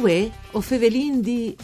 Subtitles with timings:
[0.00, 1.54] Uè, o Fevelin di...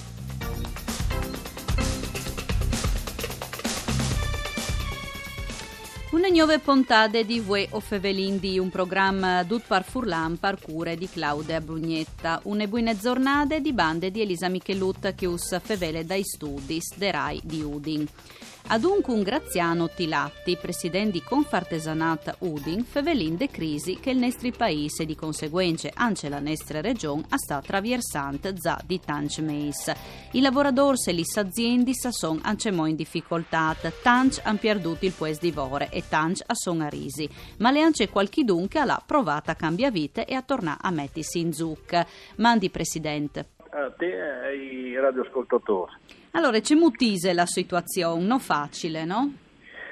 [6.11, 10.99] Una nuove puntate di Vue o Fevelin di un programma dut par Furlan par cure
[10.99, 12.41] di Claudia Brugnetta.
[12.45, 17.41] Une buone giornate di bande di Elisa Michelut che us fevele dai studi de Rai
[17.43, 18.07] di Udin.
[18.69, 25.05] Adunque un Graziano Tilatti, presidente di Confartesanat Udin, fevelin de crisi che il nostro paese
[25.05, 29.93] e di conseguenze anche la nostra regione sta attraversando za di tanti mesi.
[30.33, 35.55] I lavoratori e le aziende sono anche in difficoltà, tanti hanno perduto il puesto di
[35.55, 39.93] lavoro e tanti sono a risi, ma le anche qualche dunque ha provato a cambiare
[39.93, 42.05] vita e a tornare a mettersi in zucca.
[42.37, 43.56] Mandi Presidente.
[43.77, 45.93] A te e ai radioascoltatori.
[46.31, 49.35] Allora, c'è mutise la situazione, non facile, no?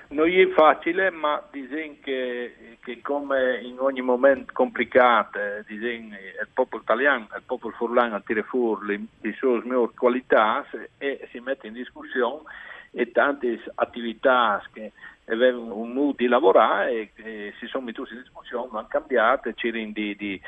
[0.09, 6.83] Non è facile, ma dicono che, che, come in ogni momento complicato, dicono, il popolo
[6.83, 10.65] italiano, il popolo furlano tira fuori le sue migliori qualità
[10.97, 12.43] e si mette in discussione
[12.91, 14.93] e tante attività che
[15.27, 19.55] avevano un modo di lavorare e, e si sono messe in discussione, hanno cambiato e
[19.55, 20.41] cercano di, di,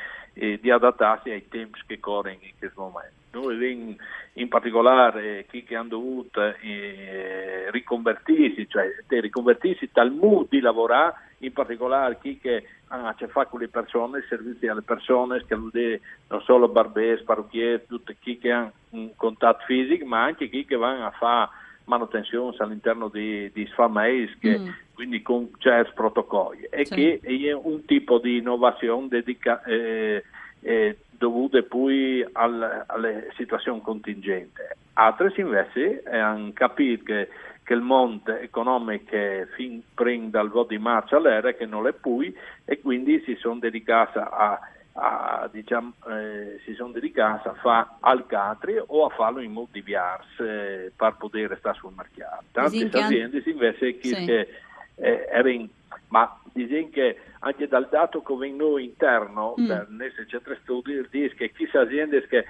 [0.60, 3.14] di, adattarsi ai tempi che corrono in questo momento.
[3.32, 3.96] Noi
[4.34, 11.52] in particolare chi che hanno dovuto eh, riconvertirsi, cioè riconvertirsi dal mood di lavorare, in
[11.52, 16.40] particolare chi che ha a che fare con le persone, servizi alle persone, che non
[16.42, 21.06] solo barbieri, parrucchieri, tutti chi che ha un contatto fisico, ma anche chi che va
[21.06, 21.50] a fare
[21.86, 24.68] manutenzione all'interno di, di SFAMEIS, mm.
[24.94, 26.94] quindi con certi protocolli, e sì.
[26.94, 29.68] che è un tipo di innovazione dedicato.
[29.68, 30.22] Eh,
[30.60, 34.60] eh, dovute poi al, alle situazioni contingenti.
[34.94, 37.28] Altre invece hanno capito che,
[37.62, 39.16] che, il mondo economico
[39.54, 42.32] fin prima dal voto di marcia all'era che non è più
[42.64, 44.58] e quindi si sono dedicati a,
[44.98, 50.42] a, diciamo, eh, si sono dedicati a fare alcatri o a farlo in modi diversi
[50.42, 52.44] eh, per poter restare sul mercato.
[52.52, 54.24] Tante aziende invece che, sì.
[54.24, 54.48] che
[54.96, 55.68] eh, erano
[56.08, 59.96] ma dicono che anche dal dato che vengono interno, mm.
[59.96, 62.44] nel centro studi, dice che queste aziende che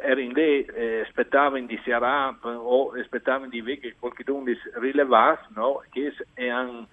[0.00, 4.44] erano lì, eh, aspettavano di Sierra o aspettavano di vedere che qualcuno
[4.74, 5.82] rilevasse, no?
[5.90, 6.12] che
[6.48, 6.88] hanno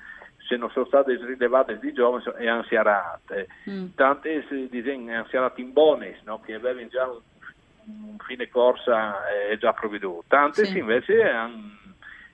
[0.51, 3.47] se non sono state rilevate di giovani e hanno siarate.
[3.69, 3.85] Mm.
[3.95, 6.41] Tante si dicono hanno siarate in bonus, no?
[6.41, 10.25] che avevano già un, fine corsa eh, già provveduto.
[10.27, 10.77] Tante sì.
[10.77, 11.77] invece hanno,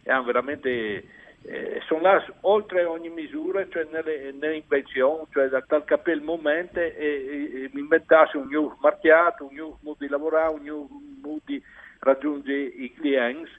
[0.05, 1.03] hanno veramente
[1.43, 6.79] eh, sono là oltre ogni misura, cioè nelle, invenzioni, cioè da tal capire il momento
[6.79, 10.87] e, e, e inventarsi un nuovo marchiato, un nuovo modo di lavorare, un nuovo
[11.21, 11.61] modo di
[11.99, 13.49] raggiungere i clienti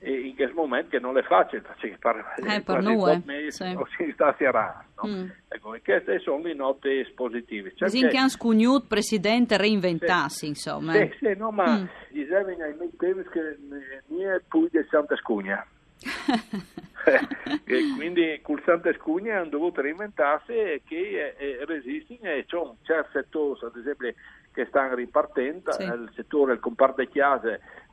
[0.00, 1.62] in questo momento che non è facile,
[1.98, 3.74] per, eh, per noi, sì.
[3.76, 5.08] o si sta a no?
[5.08, 5.26] mm.
[5.48, 7.72] ecco, queste sono le note positive.
[7.74, 10.92] Cioè che anche scugnut, Presidente, reinventarsi, sì, insomma.
[10.92, 11.84] Sì, sì, no, ma mm.
[12.10, 13.56] dicevano ai miei tempi che
[14.06, 15.66] non è più di Santa Scugna.
[17.64, 22.74] e quindi col Santa Scugna hanno dovuto reinventarsi e che eh, resistono e c'è un
[22.82, 24.14] certo settore, ad esempio,
[24.52, 25.82] che stanno ripartendo, sì.
[25.82, 27.08] il settore, il comparto di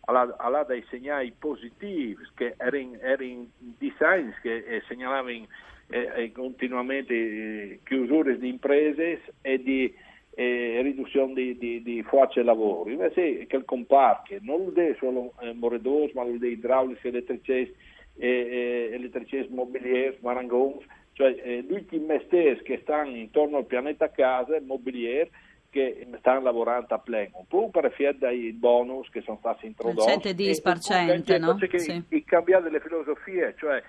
[0.06, 5.48] ha dei segnali positivi che erano, erano design che eh, segnalavano
[5.88, 9.94] eh, eh, continuamente eh, chiusure di imprese e di
[10.36, 12.90] eh, riduzione di, di, di forze lavoro.
[12.90, 17.76] Invece che il comparto non è solo eh, moredors, ma lo è idraulici, elettricisti,
[18.18, 24.60] eh, elettricisti mobilieri, marangons, cioè eh, tutti i mestieri che stanno intorno al pianeta casa,
[24.62, 25.30] mobilieri,
[25.76, 30.30] che stanno lavorando a pleno, un po' per dei bonus che sono stati introdotti.
[30.30, 31.58] Il 110%, no?
[31.58, 32.02] Che sì.
[32.08, 33.84] il cambiare le filosofie, cioè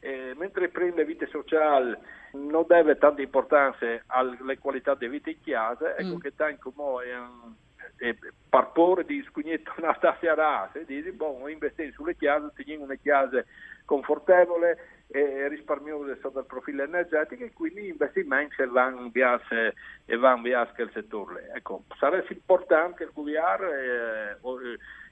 [0.00, 1.96] eh, mentre prima la vita sociale
[2.32, 6.18] non deve tanta importanza alle qualità di vita in chiesa, ecco mm.
[6.18, 7.04] che tanto come
[7.98, 8.16] eh,
[8.48, 13.44] per porre di scugnetto una stasera, se dici, boh, investire sulle chiese, teniamo una chiesa
[13.84, 19.40] confortevole e risparmiosa sotto il profilo energetico e quindi investimenti vanno via
[20.04, 21.50] e vanno via il settore.
[21.54, 24.36] Ecco, sarebbe importante il governo eh,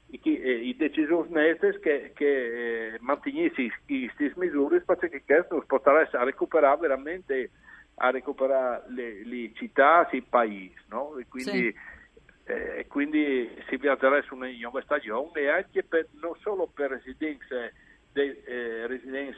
[0.08, 6.80] i, eh, i decisori nette che, che eh, mantenessero queste misure perché questo potrà recuperare
[6.80, 7.50] veramente
[7.96, 11.16] a recuperare le, le città e i paesi, no?
[11.16, 12.52] E quindi, sì.
[12.52, 17.72] eh, quindi si interessa una nuova stagione e anche per, non solo per residenze
[18.12, 18.86] de, eh,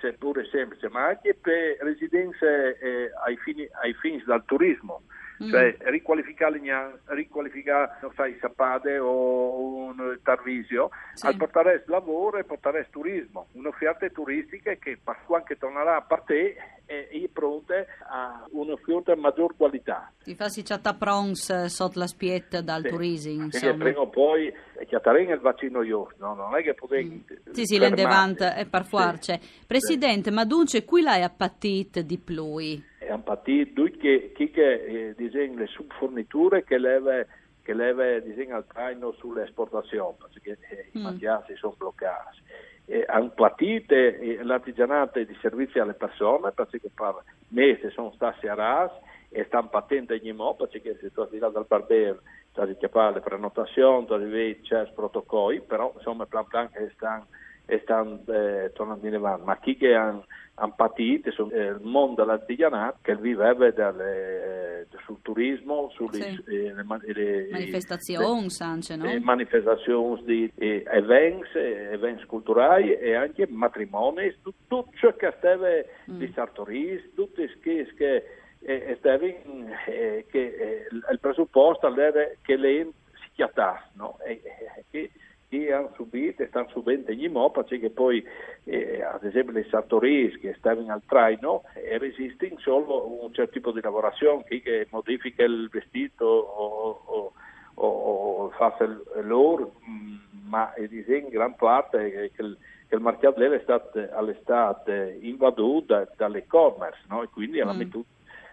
[0.09, 5.03] residenze pure semplici, ma anche per residenze eh, ai, fini, ai fini del turismo.
[5.43, 5.51] Mm.
[5.51, 6.61] cioè riqualificare,
[7.07, 11.27] riqualificare non sai, Sapade o un Tarvisio, sì.
[11.27, 14.99] al portare lavoro e portare turismo, un'offerta turistica che
[15.31, 16.57] anche tornerà a parte
[16.89, 17.75] e è pronta
[18.09, 20.11] a un'offerta di maggior qualità.
[20.23, 22.89] Ti fa si chatta prons eh, sotto la spietta dal sì.
[22.89, 23.73] turismo, insomma.
[23.73, 24.53] Sì, prima o poi
[24.87, 26.35] chiatarene il vaccino io, no?
[26.35, 27.05] non è che potete...
[27.05, 27.53] Mm.
[27.53, 29.35] Sì, sì, l'endevant è per forza.
[29.39, 29.65] Sì.
[29.67, 32.88] Presidente, ma dunque qui l'hai appatit di più?
[33.09, 37.27] È appatit, che, eh, le subforniture che leve
[37.63, 41.01] che leve disegna il traino sulle esportazioni, perché eh, mm.
[41.01, 42.39] i mangiati sono bloccati.
[42.85, 48.55] Eh, hanno patito eh, l'artigianato di servizi alle persone, perché per mesi sono stati a
[48.55, 48.93] RAS
[49.31, 52.21] e stanno patendo ogni modo, perché se tu vai dal barbiere
[52.51, 57.27] stati a fare le prenotazioni, tu arrivi certi protocolli, però insomma plan plan che stanno
[57.71, 60.25] e stanno eh, tornando in avanti, ma chi che hanno
[60.61, 66.45] han patito sono eh, il mondo dell'artigianato che viveva dalle, eh, sul turismo, sulle sì.
[66.49, 69.05] eh, le, le, manifestazioni, anche, no?
[69.05, 75.69] Eh, manifestazioni di eh, events, events culturali e anche matrimoni, tutto, tutto ciò che stava
[76.11, 76.19] mm.
[76.19, 78.25] di sartoris, tutti che, che
[78.61, 82.91] eh, stavano, che il presupposto era che le
[83.23, 84.19] si chiatasse, no?
[84.25, 84.43] E,
[84.91, 85.11] che,
[85.49, 88.25] che hanno subito e stanno subendo gli mopati che poi
[88.65, 93.73] eh, ad esempio le sartoris che stavano al traino eh, resistono solo un certo tipo
[93.73, 97.33] di lavorazione che modifica il vestito o, o,
[97.75, 98.77] o, o fa
[99.23, 100.17] l'oro mm,
[100.49, 102.57] ma in gran parte che il,
[102.87, 107.23] che il mercato è stato all'estate invaduto dall'e-commerce no?
[107.23, 107.69] e quindi mm.
[107.69, 107.73] ha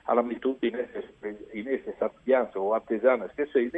[0.05, 2.99] messo alla mettuta in queste sappianze o che
[3.51, 3.69] sono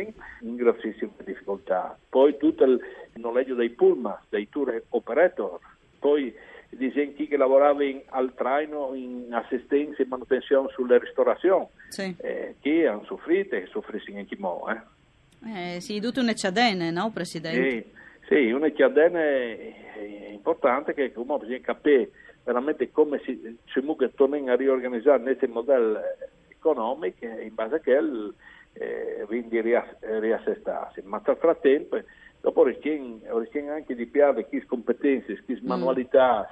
[0.41, 1.97] in grossissime difficoltà.
[2.09, 2.79] Poi tutto il
[3.15, 5.59] noleggio dei pullman, dei tour operator,
[5.99, 6.33] poi
[6.69, 12.13] disegni chi che lavorava in, al traino in assistenza e manutenzione sulle ristorazioni, sì.
[12.17, 14.67] eh, che hanno soffrito e soffriscono anche mo.
[14.69, 15.75] Eh.
[15.75, 17.69] Eh, sì, tutte un'ecciadene, no Presidente?
[17.69, 17.85] Sì,
[18.27, 19.85] sì un'ecciadene
[20.31, 22.09] importante che come bisogna capire
[22.47, 25.99] veramente come si, si muove tornare a riorganizzare questo modello
[26.47, 27.97] economico in base a che
[28.71, 31.01] eh, quindi riassestarsi.
[31.03, 32.01] Ma nel frattempo,
[32.39, 33.19] dopo rischiamo
[33.73, 35.67] anche di perdere chi competenze, chi mm.
[35.67, 36.49] manualità,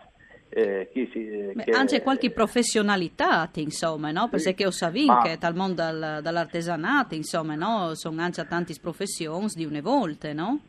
[0.49, 4.27] eh, chi si, eh, Beh, che, anche qualche professionalità, insomma, no?
[4.27, 5.21] Perché sì, ho saputo ma...
[5.21, 7.95] che dal mondo dal, dall'artesanato, insomma, no?
[7.95, 10.59] Sono anche tante professioni di una volta, no?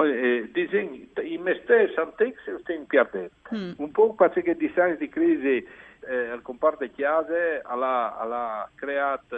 [0.00, 3.34] Eh, disegni, i mestieri antichi sono perdenti.
[3.54, 3.72] Mm.
[3.76, 5.66] Un po' perché il disegno di crisi
[6.08, 9.36] eh, al comparto chiase ha creato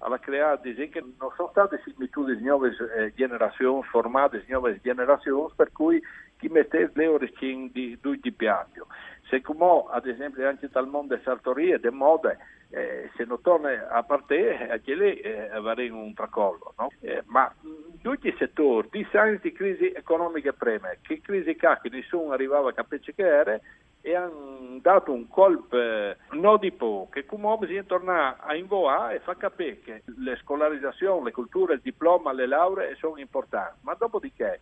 [0.00, 4.78] alla creare disegni che non sono state similitudini di nuove eh, generazioni, formate di nuove
[4.82, 6.00] generazioni, per cui
[6.36, 8.86] chi mette le origini di di piatto.
[9.28, 12.38] Se come ad esempio anche dal mondo delle sartorie delle mode,
[12.70, 16.74] eh, se non torna a parte, anche lì eh, avremo un tracollo.
[16.78, 16.90] No?
[17.00, 19.06] Eh, ma in tutti i settori, di
[19.40, 23.60] di crisi economica preme, che crisi che nessuno arrivava a capire che era,
[24.00, 29.16] e hanno dato un colpo eh, non di poco, che come bisogna tornare a invoare
[29.16, 33.94] e fa capire che le scolarizzazioni, le culture, il diploma, le lauree sono importanti, ma
[33.94, 34.60] dopodiché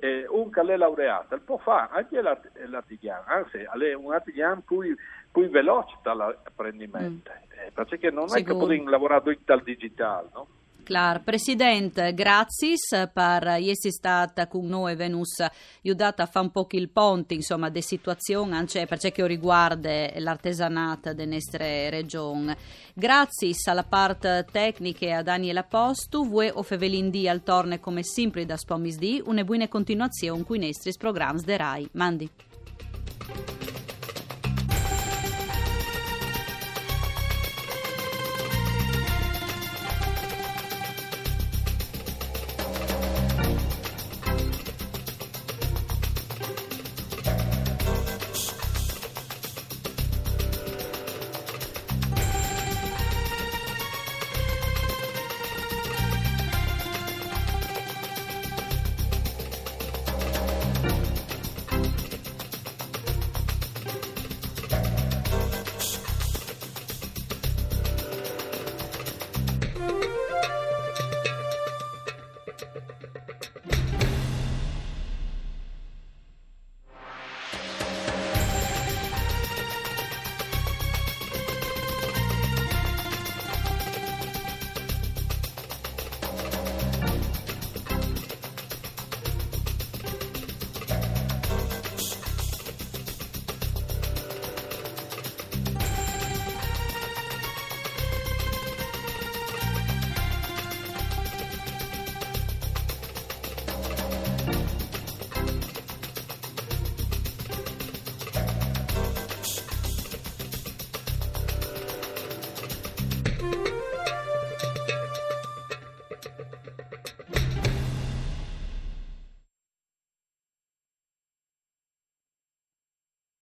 [0.00, 4.94] eh, un che è laureato può fare anche l'artigiano, anzi è un artigiano più,
[5.32, 7.66] più veloce dall'apprendimento, mm.
[7.66, 8.34] eh, perché non Sicuro.
[8.34, 10.46] è che possiamo lavorare dal digitale, no?
[10.88, 11.22] Clar.
[11.22, 12.76] Presidente, grazie
[13.12, 15.44] per essere stata con noi Venus
[15.84, 20.08] aiutata a fare un po' il ponte, insomma, de situazioni anche per ciò che riguarda
[20.18, 22.56] l'artesanato delle nostre regioni.
[22.94, 28.46] Grazie alla parte tecnica e a Daniela Postu, voi o fevelindì al torne come sempre
[28.46, 31.88] da Spomisdì, una buona continuazione con i nostri programmi de RAI.
[31.92, 32.30] Mandi.